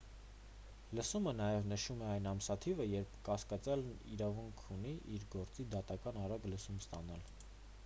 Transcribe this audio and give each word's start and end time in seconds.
լսումը 0.99 1.33
նաև 1.41 1.67
նշում 1.73 1.99
է 2.05 2.07
այն 2.13 2.29
ամսաթիվը 2.31 2.87
երբ 2.93 3.13
կասկածյալն 3.29 3.93
իրավունք 4.15 4.65
ունի 4.79 4.97
իր 5.19 5.29
գործի 5.37 5.69
դատական 5.77 6.21
արագ 6.25 6.53
լսում 6.55 6.85
ստանալ 6.85 7.33